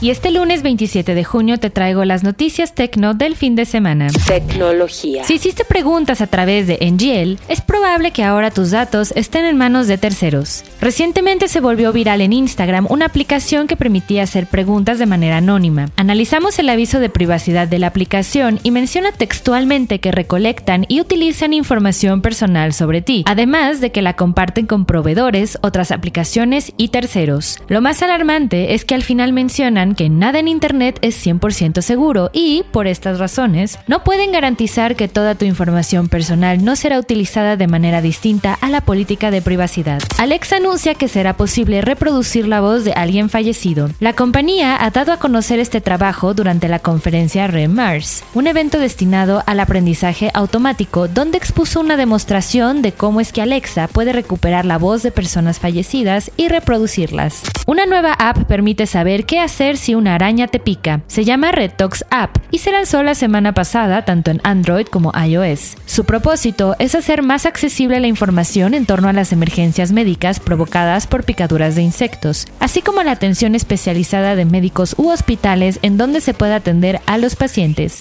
y 0.00 0.10
este 0.10 0.30
lunes 0.30 0.62
27 0.62 1.14
de 1.14 1.24
junio 1.24 1.58
te 1.58 1.70
traigo 1.70 2.04
las 2.04 2.22
noticias 2.22 2.74
tecno 2.74 3.14
del 3.14 3.36
fin 3.36 3.54
de 3.56 3.64
semana. 3.64 4.08
Tecnología. 4.26 5.24
Si 5.24 5.34
hiciste 5.34 5.64
preguntas 5.64 6.20
a 6.20 6.26
través 6.26 6.66
de 6.66 6.78
NGL, 6.80 7.38
es 7.48 7.60
probable 7.60 8.10
que 8.10 8.24
ahora 8.24 8.50
tus 8.50 8.70
datos 8.70 9.12
estén 9.16 9.44
en 9.44 9.56
manos 9.56 9.86
de 9.86 9.98
terceros. 9.98 10.64
Recientemente 10.80 11.48
se 11.48 11.60
volvió 11.60 11.92
viral 11.92 12.20
en 12.20 12.32
Instagram 12.32 12.86
una 12.90 13.06
aplicación 13.06 13.66
que 13.66 13.76
permitía 13.76 14.22
hacer 14.22 14.46
preguntas 14.46 14.98
de 14.98 15.06
manera 15.06 15.38
anónima. 15.38 15.90
Analizamos 15.96 16.58
el 16.58 16.68
aviso 16.68 17.00
de 17.00 17.08
privacidad 17.08 17.68
de 17.68 17.78
la 17.78 17.88
aplicación 17.88 18.60
y 18.62 18.70
menciona 18.70 19.12
textualmente 19.12 20.00
que 20.00 20.12
recolectan 20.12 20.86
y 20.88 21.00
utilizan 21.00 21.52
información 21.52 22.22
personal 22.22 22.72
sobre 22.72 23.02
ti, 23.02 23.24
además 23.26 23.80
de 23.80 23.92
que 23.92 24.02
la 24.02 24.14
comparten 24.14 24.66
con 24.66 24.84
proveedores, 24.84 25.58
otras 25.62 25.90
aplicaciones 25.90 26.72
y 26.76 26.88
terceros. 26.88 27.58
Lo 27.68 27.80
más 27.80 28.02
alarmante 28.02 28.74
es 28.74 28.84
que 28.84 28.94
al 28.94 29.02
final 29.02 29.32
mencionan 29.32 29.83
que 29.92 30.08
nada 30.08 30.38
en 30.38 30.48
Internet 30.48 30.98
es 31.02 31.24
100% 31.26 31.82
seguro 31.82 32.30
y, 32.32 32.64
por 32.72 32.86
estas 32.86 33.18
razones, 33.18 33.78
no 33.86 34.02
pueden 34.04 34.32
garantizar 34.32 34.96
que 34.96 35.08
toda 35.08 35.34
tu 35.34 35.44
información 35.44 36.08
personal 36.08 36.64
no 36.64 36.76
será 36.76 36.98
utilizada 36.98 37.58
de 37.58 37.66
manera 37.66 38.00
distinta 38.00 38.56
a 38.62 38.70
la 38.70 38.80
política 38.80 39.30
de 39.30 39.42
privacidad. 39.42 40.00
Alexa 40.16 40.56
anuncia 40.56 40.94
que 40.94 41.08
será 41.08 41.36
posible 41.36 41.82
reproducir 41.82 42.48
la 42.48 42.62
voz 42.62 42.84
de 42.84 42.94
alguien 42.94 43.28
fallecido. 43.28 43.90
La 44.00 44.14
compañía 44.14 44.82
ha 44.82 44.88
dado 44.90 45.12
a 45.12 45.18
conocer 45.18 45.58
este 45.58 45.82
trabajo 45.82 46.32
durante 46.32 46.68
la 46.68 46.78
conferencia 46.78 47.46
REMARS, 47.46 48.24
un 48.32 48.46
evento 48.46 48.78
destinado 48.78 49.42
al 49.46 49.60
aprendizaje 49.60 50.30
automático 50.32 51.08
donde 51.08 51.36
expuso 51.36 51.80
una 51.80 51.96
demostración 51.96 52.80
de 52.80 52.92
cómo 52.92 53.20
es 53.20 53.32
que 53.32 53.42
Alexa 53.42 53.88
puede 53.88 54.12
recuperar 54.12 54.64
la 54.64 54.78
voz 54.78 55.02
de 55.02 55.10
personas 55.10 55.58
fallecidas 55.58 56.30
y 56.36 56.48
reproducirlas. 56.48 57.42
Una 57.66 57.86
nueva 57.86 58.12
app 58.12 58.44
permite 58.44 58.86
saber 58.86 59.26
qué 59.26 59.40
hacer 59.40 59.73
si 59.76 59.94
una 59.94 60.14
araña 60.14 60.48
te 60.48 60.58
pica. 60.58 61.02
Se 61.06 61.24
llama 61.24 61.52
Retox 61.52 62.04
App 62.10 62.36
y 62.50 62.58
se 62.58 62.72
lanzó 62.72 63.02
la 63.02 63.14
semana 63.14 63.52
pasada 63.52 64.04
tanto 64.04 64.30
en 64.30 64.40
Android 64.44 64.86
como 64.86 65.12
iOS. 65.12 65.76
Su 65.86 66.04
propósito 66.04 66.76
es 66.78 66.94
hacer 66.94 67.22
más 67.22 67.46
accesible 67.46 68.00
la 68.00 68.06
información 68.06 68.74
en 68.74 68.86
torno 68.86 69.08
a 69.08 69.12
las 69.12 69.32
emergencias 69.32 69.92
médicas 69.92 70.40
provocadas 70.40 71.06
por 71.06 71.24
picaduras 71.24 71.74
de 71.74 71.82
insectos, 71.82 72.46
así 72.60 72.82
como 72.82 73.02
la 73.02 73.12
atención 73.12 73.54
especializada 73.54 74.36
de 74.36 74.44
médicos 74.44 74.94
u 74.98 75.10
hospitales 75.10 75.78
en 75.82 75.96
donde 75.96 76.20
se 76.20 76.34
puede 76.34 76.54
atender 76.54 77.00
a 77.06 77.18
los 77.18 77.36
pacientes. 77.36 78.00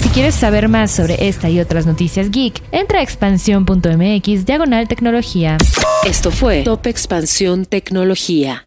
Si 0.00 0.08
quieres 0.10 0.34
saber 0.34 0.68
más 0.68 0.90
sobre 0.90 1.28
esta 1.28 1.48
y 1.48 1.60
otras 1.60 1.86
noticias 1.86 2.30
geek, 2.30 2.62
entra 2.72 3.00
a 3.00 3.02
expansión.mx 3.02 4.44
diagonal 4.44 4.86
tecnología. 4.88 5.56
Esto 6.04 6.30
fue 6.30 6.62
Top 6.62 6.86
Expansión 6.86 7.64
Tecnología. 7.64 8.66